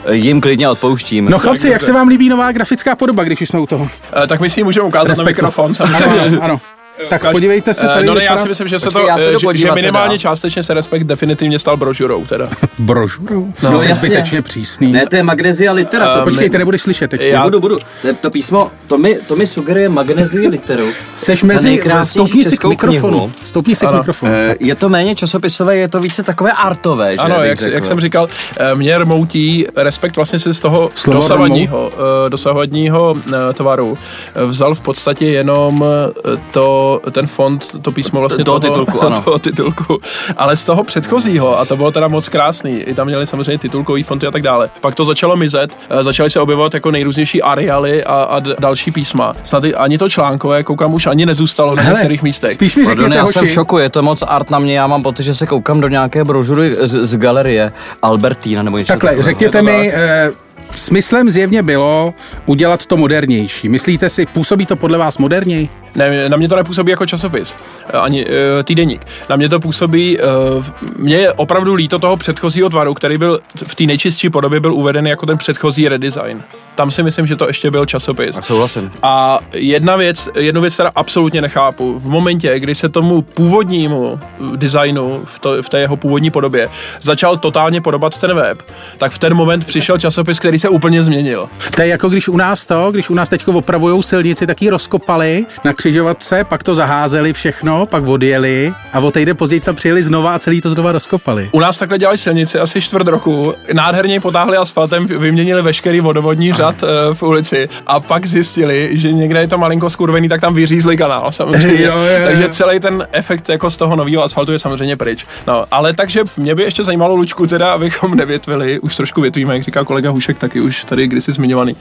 [0.06, 1.30] eh, jim klidně odpouštím.
[1.30, 3.88] No chlapci, jak se vám líbí nová grafická podoba, když už jsme u toho?
[4.22, 5.42] Eh, tak my si ji můžeme ukázat Respektu.
[5.42, 5.72] na mikrofon.
[5.80, 6.20] Ano, samozřejmě.
[6.20, 6.73] ano, ano.
[7.10, 8.06] Tak Ukáž- podívejte se Eh, tady.
[8.06, 10.08] No ne, já si myslím, že se Počkej, to, se eh, jdu že, že minimálně
[10.08, 10.18] teda.
[10.18, 12.48] částečně se Respekt definitivně stal brožurou teda.
[12.78, 13.52] brožuru.
[13.62, 13.94] No, No, jasně.
[13.94, 14.92] zbytečně přísný.
[14.92, 16.18] Ne, to je magnesia litera.
[16.18, 17.20] to, Počkej, ty nebudeš slyšet teď.
[17.20, 17.76] Já- Budu, budu.
[18.02, 20.86] To, je to písmo, to mi, to mi sugeruje magnesia literu.
[21.16, 23.32] Seš mezi, stoupni si k mikrofonu.
[23.44, 24.32] Stoupni si k mikrofonu.
[24.34, 27.22] Eh, Je to méně časopisové, je to více takové artové, že?
[27.22, 28.28] Ano, jak, jak jsem říkal,
[28.58, 31.92] eh, mě rmoutí Respekt vlastně se z toho dosavadního,
[32.26, 33.98] eh, dosavadního eh, tvaru
[34.34, 36.36] eh, vzal v podstatě jenom eh,
[36.84, 39.22] to, ten font, to písmo vlastně Toho titulku, ano.
[39.22, 40.00] toho titulku,
[40.36, 44.02] ale z toho předchozího, a to bylo teda moc krásný, i tam měli samozřejmě titulkový
[44.02, 44.70] fonty a tak dále.
[44.80, 49.34] Pak to začalo mizet, eh, začaly se objevovat jako nejrůznější areály a, a další písma.
[49.44, 52.52] Snad ani to článkové, koukám, už ani nezůstalo na některých místech.
[52.52, 54.86] Spíš mi Pardon, řekněte, já jsem v šoku, je to moc art na mě, já
[54.86, 59.10] mám pocit, že se koukám do nějaké brožury z, z galerie Albertina nebo něco takhle,
[59.10, 59.24] takového.
[59.24, 60.30] řekněte mi, eh,
[60.76, 62.14] smyslem zjevně bylo
[62.46, 63.68] udělat to modernější.
[63.68, 65.68] Myslíte si, působí to podle vás moderněji?
[65.94, 67.56] Ne, na mě to nepůsobí jako časopis,
[67.88, 68.32] eh, ani uh,
[68.64, 69.06] týdeník.
[69.28, 70.64] Na mě to působí, uh,
[70.96, 75.06] mně je opravdu líto toho předchozího tvaru, který byl v té nejčistší podobě byl uveden
[75.06, 76.42] jako ten předchozí redesign.
[76.74, 78.38] Tam si myslím, že to ještě byl časopis.
[78.38, 78.92] A souhlasím.
[79.02, 81.98] A jedna věc, jednu věc teda absolutně nechápu.
[81.98, 84.20] V momentě, kdy se tomu původnímu
[84.56, 86.68] designu v, to, v té jeho původní podobě
[87.00, 88.62] začal totálně podobat ten web,
[88.98, 91.48] tak v ten moment přišel časopis, který se úplně změnil.
[91.76, 94.70] To je jako když u nás to, když u nás teďko opravujou silnici, tak ji
[94.70, 100.02] rozkopali na křižovatce, pak to zaházeli všechno, pak odjeli a o týden později tam přijeli
[100.02, 101.48] znova a celý to znova rozkopali.
[101.52, 106.82] U nás takhle dělali silnici asi čtvrt roku, nádherně potáhli asfaltem, vyměnili veškerý vodovodní řad
[106.82, 110.96] uh, v ulici a pak zjistili, že někde je to malinko skurvený, tak tam vyřízli
[110.96, 111.74] kanál samozřejmě.
[111.84, 112.24] Jo, jo, jo.
[112.24, 115.26] Takže celý ten efekt jako z toho nového asfaltu je samozřejmě pryč.
[115.46, 119.62] No, ale takže mě by ještě zajímalo, Lučku, teda, abychom nevětvili, už trošku větvíme, jak
[119.62, 121.76] říká kolega Hušek, taky už tady kdysi zmiňovaný.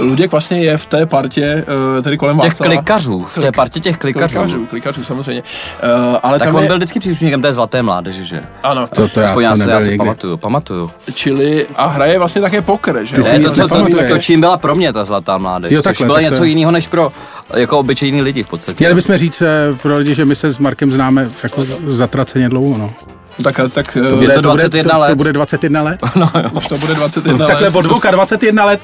[0.00, 1.64] Luděk vlastně je v té partě,
[1.96, 2.74] uh, tedy kolem Těch Václava.
[2.74, 4.34] klikařů, v té partě těch klikařů.
[4.38, 5.42] Klikařů, klikařů samozřejmě.
[5.42, 8.42] Uh, ale Tak tam on je, byl vždycky příslušníkem té zlaté mládeže, že?
[8.62, 10.90] ano, To, to já Aspoň já, se, já si pamatuju, pamatuju.
[11.14, 14.56] čili a hraje vlastně také poker, že Ty Ne, to, to, to, to, čím byla
[14.56, 15.72] pro mě ta zlatá mládež.
[15.72, 16.48] Jo, takhle, takhle, bylo tak to něco je.
[16.50, 17.12] jiného než pro
[17.56, 18.76] jako obyčejní lidi v podstatě.
[18.84, 22.78] Měli bychom říct eh, pro lidi, že my se s Markem známe jako zatraceně dlouho,
[22.78, 22.92] no.
[23.42, 25.08] Tak, tak Je bude, to bude, 21 to, let.
[25.08, 26.00] To bude 21 let.
[26.52, 27.74] už to bude 21 Takhle let.
[27.76, 28.80] od Vlka 21 let,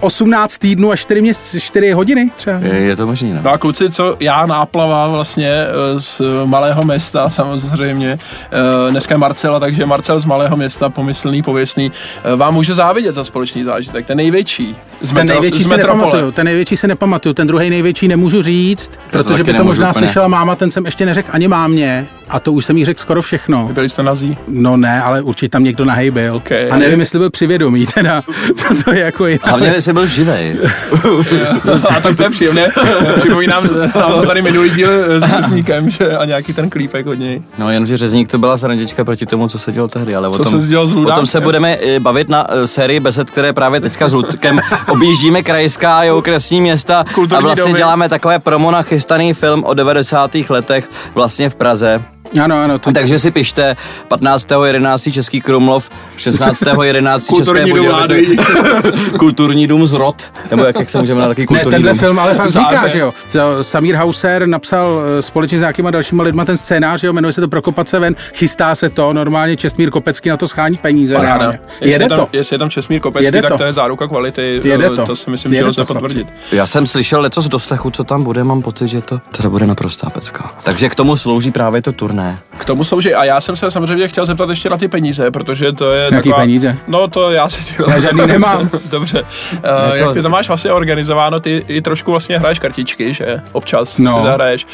[0.00, 2.58] 18 týdnů a 4, měsíc, 4 hodiny třeba.
[2.58, 3.50] Je, je to možný, No no.
[3.50, 8.18] a kluci, co já náplava vlastně eh, z malého města samozřejmě,
[8.52, 11.92] eh, dneska je Marcela, takže Marcel z malého města, pomyslný, pověstný,
[12.32, 15.98] eh, vám může závidět za společný zážitek, ten největší z, Ten metro- největší z metropole.
[16.04, 19.90] nepamatuju, ten největší si nepamatuju, ten druhý největší nemůžu říct, protože taky by to možná
[19.90, 20.06] úplně.
[20.06, 22.06] slyšela máma, ten jsem ještě neřekl ani mámě.
[22.28, 23.70] A to už jsem jí řekl skoro všechno.
[23.72, 24.38] Byli jste nazí?
[24.48, 26.36] No ne, ale určitě tam někdo nahej byl.
[26.36, 26.70] Okay.
[26.70, 28.22] A nevím, jestli byl přivědomý, teda,
[28.56, 29.46] co to je jako jinak.
[29.46, 30.56] Hlavně, jestli byl živej.
[31.96, 32.68] a tak to je příjemné.
[33.16, 37.42] Připomínám nám tady minulý díl s Řezníkem, že a nějaký ten klípek od něj.
[37.58, 40.44] No jenže Řezník to byla srandička proti tomu, co se dělo tehdy, ale Co o
[40.44, 43.52] tom, se dělo s o tom se budeme eh, bavit na eh, sérii besed, které
[43.52, 47.78] právě teďka s Ludkem objíždíme krajská a okresní města Kulturní a vlastně domy.
[47.78, 50.30] děláme takové promo na chystaný film o 90.
[50.48, 52.02] letech vlastně v Praze.
[52.34, 53.76] Ano, ano, to, Takže si pište
[54.10, 55.12] 15.11.
[55.12, 57.36] Český Krumlov, 16.11.
[57.36, 59.08] České Kulturní dům Budějovice.
[59.18, 61.98] Kulturní dům Zrod, nebo jak, jak se můžeme na taky ne, kulturní tenhle dům.
[61.98, 63.12] film ale fakt říká, že jo.
[63.32, 67.32] To Samír Hauser napsal eh, společně s nějakýma dalšíma lidma ten scénář, že jo, jmenuje
[67.32, 71.14] se to Prokopat se ven, chystá se to, normálně Česmír Kopecký na to schání peníze.
[71.14, 71.38] Paráda.
[71.38, 71.58] reálně.
[71.80, 72.28] Jestli Jede je tam, to.
[72.32, 73.58] Jestli je tam Česmír Kopecký, Jede tak to.
[73.58, 74.60] to je záruka kvality.
[74.64, 75.06] Jede Eh, to.
[75.06, 76.02] To si myslím, že Jede lze to, chlapci.
[76.02, 76.28] potvrdit.
[76.52, 79.66] Já jsem slyšel leco z doslechu, co tam bude, mám pocit, že to teda bude
[79.66, 80.50] naprostá pecka.
[80.62, 82.38] Takže k tomu slouží právě to turné.
[82.58, 83.14] K tomu slouží.
[83.14, 86.16] A já jsem se samozřejmě chtěl zeptat ještě na ty peníze, protože to je Jaký
[86.16, 86.36] taková...
[86.36, 86.76] peníze?
[86.86, 88.70] No to já si Já žádný nemám.
[88.90, 89.22] Dobře.
[89.22, 93.40] Uh, to- Jak ty to máš vlastně organizováno, ty i trošku vlastně hraješ kartičky, že?
[93.52, 94.16] Občas No.
[94.16, 94.66] si zahraješ.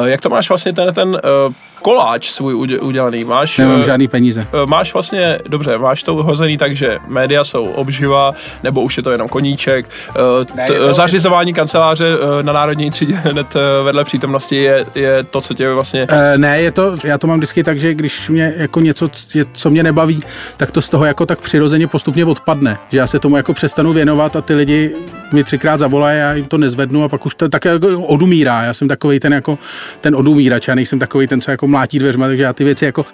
[0.00, 1.52] Uh, jak to máš vlastně ten, ten uh,
[1.90, 3.24] koláč svůj udě- udělaný?
[3.24, 4.46] Máš, Nemám eh, žádný peníze.
[4.62, 9.02] eh, Máš vlastně, dobře, máš to hozený tak, že média jsou obživa, nebo už je
[9.02, 9.86] to jenom koníček.
[10.10, 12.06] Eh, Ne, t- je to- zařizování kanceláře
[12.42, 16.06] na Národní třídě hned vedle přítomnosti je, je to, co tě vlastně...
[16.08, 19.44] E, ne, je to, já to mám vždycky tak, že když mě jako něco, je,
[19.52, 20.20] co mě nebaví,
[20.56, 22.78] tak to z toho jako tak přirozeně postupně odpadne.
[22.90, 24.94] Že já se tomu jako přestanu věnovat a ty lidi
[25.32, 28.62] mi třikrát zavolají, já jim to nezvednu a pak už to tak jako odumírá.
[28.62, 29.58] Já jsem takový ten jako
[30.00, 33.06] ten odumírač, já nejsem takový ten, co jako mlátí dveřma, takže já ty věci jako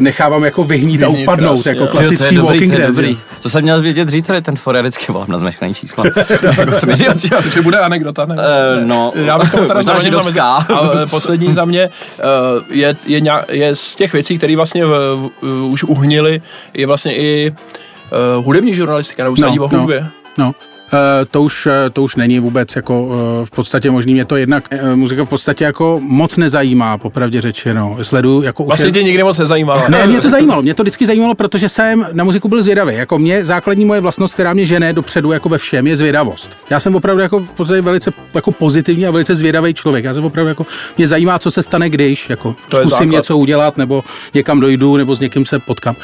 [0.00, 1.88] nechávám jako vyhnít a upadnout, krásně, jako jo.
[1.90, 2.96] klasický to je dobrý, Walking to je Dead.
[2.96, 3.18] dobrý.
[3.40, 6.04] Co jsem měl vědět dřív, tady ten for, já vždycky volám na zmeškaný číslo.
[6.42, 7.62] jako jsem že jo?
[7.62, 8.36] Bude anekdota, ne?
[8.38, 10.46] Eh, no, Já bych tomu teda židovská.
[10.54, 12.22] A eh, poslední za mě eh,
[12.70, 14.90] je, je, nějak, je z těch věcí, které vlastně v,
[15.42, 16.42] v, už uhnily,
[16.74, 17.50] je vlastně i
[18.38, 20.06] uh, hudební žurnalistika, nebo sadí o hudbě.
[20.38, 20.52] No.
[20.62, 20.69] Eh,
[21.30, 23.08] To už, eh, to už není vůbec jako
[23.42, 24.12] eh, v podstatě možný.
[24.14, 27.98] Mě to jednak eh, muzika v podstatě jako moc nezajímá, popravdě řečeno.
[28.02, 29.82] Sleduju jako už Vlastně jen- tě nikdy moc nezajímalo.
[29.88, 30.62] Ne, mě to zajímalo.
[30.62, 32.94] Mě to vždycky zajímalo, protože jsem na muziku byl zvědavý.
[32.94, 36.50] Jako mě základní moje vlastnost, která mě žene dopředu jako ve všem, je zvědavost.
[36.70, 40.04] Já jsem opravdu jako v podstatě velice jako pozitivní a velice zvědavý člověk.
[40.04, 40.66] Já jsem opravdu jako
[40.98, 43.06] mě zajímá, co se stane, když jako To zkusím základ.
[43.06, 45.94] něco udělat nebo někam dojdu nebo s někým se potkám.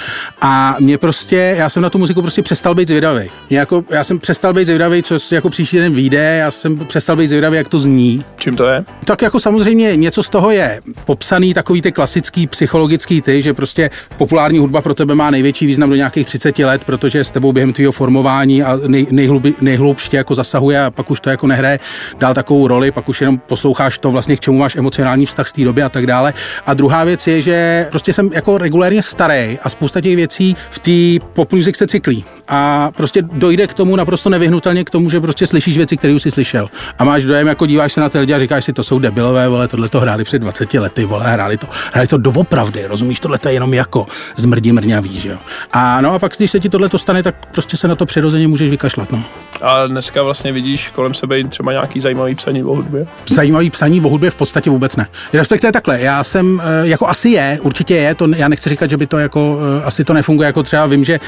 [0.40, 3.30] A mě prostě, já jsem na tu muziku prostě přestal být zvědavý.
[3.50, 7.16] Mě Jako, já jsem přestal být zvědavý, co jako příští den vyjde, já jsem přestal
[7.16, 8.24] být zvědavý, jak to zní.
[8.36, 8.84] Čím to je?
[9.04, 13.90] Tak jako samozřejmě něco z toho je popsaný, takový ty klasický psychologický ty, že prostě
[14.18, 17.72] populární hudba pro tebe má největší význam do nějakých 30 let, protože s tebou během
[17.72, 21.78] tvého formování a nej, nejhlubi, nejhloubště jako zasahuje a pak už to jako nehraje
[22.18, 25.52] dál takovou roli, pak už jenom posloucháš to vlastně, k čemu máš emocionální vztah z
[25.52, 26.34] té doby a tak dále.
[26.66, 30.78] A druhá věc je, že prostě jsem jako regulérně starý a spousta těch věcí v
[30.78, 32.24] té pop music se cyklí.
[32.48, 36.22] A prostě dojde k tomu naprosto nevyhnutelně k tomu, že prostě slyšíš věci, které už
[36.22, 36.68] jsi slyšel.
[36.98, 39.48] A máš dojem, jako díváš se na ty lidi a říkáš si, to jsou debilové,
[39.48, 43.38] vole, tohle to hráli před 20 lety, vole, hráli to, hráli to doopravdy, rozumíš, tohle
[43.38, 45.38] to je jenom jako zmrdí mrňavý, že jo.
[45.72, 48.06] A no a pak, když se ti tohle to stane, tak prostě se na to
[48.06, 49.22] přirozeně můžeš vykašlat, no.
[49.62, 53.06] A dneska vlastně vidíš kolem sebe třeba nějaký zajímavý psaní o hudbě.
[53.30, 55.06] Zajímavý psaní o hudbě v podstatě vůbec ne.
[55.32, 58.96] Respektive takhle, já jsem, eh, jako asi je, určitě je, to, já nechci říkat, že
[58.96, 61.20] by to jako, eh, asi to nefunguje, jako třeba vím, že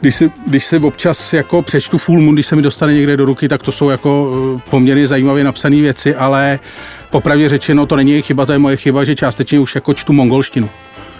[0.00, 3.24] když si, když si občas jako přečtu Full Moon, když se mi dostane někde do
[3.24, 6.58] ruky, tak to jsou jako eh, poměrně zajímavě napsané věci, ale
[7.10, 10.70] popravdě řečeno, to není chyba, to je moje chyba, že částečně už jako čtu mongolštinu.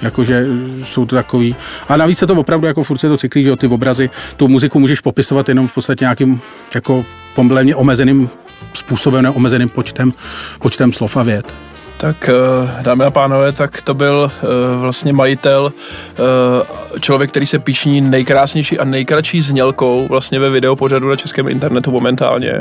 [0.02, 1.56] Jakože eh, jsou to takový.
[1.88, 4.80] A navíc se to opravdu jako furt se to cyklí, že ty obrazy, tu muziku
[4.80, 6.40] můžeš popisovat jenom v podstatě nějakým
[6.74, 8.28] jako poměrně omezeným
[8.74, 10.12] způsobem, neomezeným počtem,
[10.58, 11.54] počtem slov a vět.
[12.00, 15.72] Tak eh, dámy a pánové, tak to byl eh, vlastně majitel,
[16.12, 21.90] eh, člověk, který se píšní nejkrásnější a nejkratší znělkou vlastně ve videopořadu na českém internetu
[21.90, 22.58] momentálně.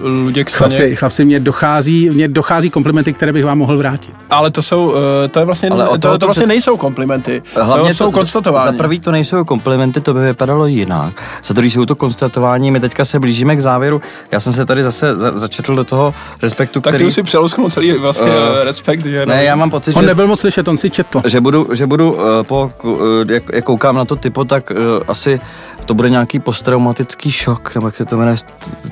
[0.00, 0.76] Luděk Staněk.
[0.76, 4.14] Chlapci, chlapci, mě dochází, mě dochází komplimenty, které bych vám mohl vrátit.
[4.30, 4.94] Ale to jsou,
[5.30, 7.42] to je vlastně, Ale to, to to vlastně nejsou komplimenty.
[7.62, 8.72] Hlavně to jsou konstatování.
[8.72, 11.22] Za prvý to nejsou komplimenty, to by vypadalo jinak.
[11.44, 14.00] Za druhý jsou to konstatování, my teďka se blížíme k závěru.
[14.32, 17.08] Já jsem se tady zase za, začetl do toho respektu, tak ty který...
[17.08, 19.26] už si přelousknul celý vlastně Eh, respekt, že?
[19.26, 20.06] Ne, já mám pocit, On že...
[20.06, 21.22] nebyl moc slyšet, on si četl.
[21.26, 22.96] že budu, že budu uh, po, uh,
[23.30, 24.76] jak, jak koukám na to typo, tak uh,
[25.08, 25.40] asi
[25.84, 28.36] to bude nějaký posttraumatický šok, nebo jak se to jmenuje,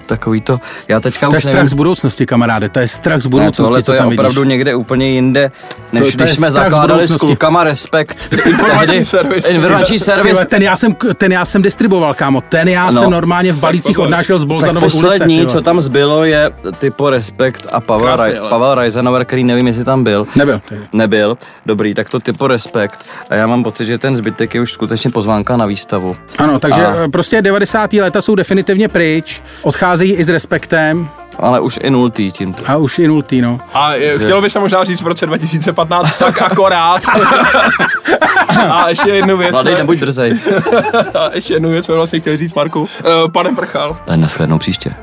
[0.07, 3.21] takový to, já teďka To je už strach nevím, z budoucnosti, kamaráde, to je strach
[3.21, 4.49] z ne, budoucnosti, tohle co to je tam opravdu vidíš.
[4.51, 5.53] někde úplně jinde,
[5.93, 8.29] než To- to je když jsme zakládali s klukama Respekt.
[8.47, 9.49] Informační servis.
[9.49, 10.27] Informační servis.
[10.33, 12.93] Tyhle, ten, já jsem, ten já jsem distribuoval, kámo, ten já No.
[12.93, 15.01] jsem normálně v balících odnášel z Tak Bolzanovy ulice.
[15.01, 18.51] poslední, co tam zbylo, je typo Respekt a Pavel, Krásně, Raj, ale.
[18.51, 20.27] Pavel Reisenauer, který nevím, jestli tam byl.
[20.37, 20.61] Nebyl.
[20.93, 21.39] Nebyl.
[21.67, 23.07] Dobrý, tak to typo respekt.
[23.31, 26.17] A já mám pocit, že ten zbytek je už skutečně pozvánka na výstavu.
[26.39, 27.09] Ano, takže A- a...
[27.09, 27.93] prostě 90.
[27.93, 32.63] léta jsou definitivně pryč, odcházejí i s respektem Ale už i nultý tímto.
[32.67, 33.61] a už i nultý, no.
[33.75, 37.03] A je, chtělo by se možná říct v roce 2015 tak akorát.
[38.71, 39.53] a ještě jednu věc.
[39.53, 40.41] Mladý, nebuď drzej.
[41.15, 42.81] A ještě jednu věc jsme vlastně chtěli říct Marku.
[42.81, 42.89] Uh,
[43.33, 44.95] pane Prchal, Ale nashlednou příště.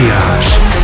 [0.00, 0.79] You.